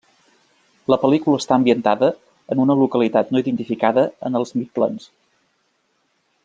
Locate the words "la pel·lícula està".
0.93-1.57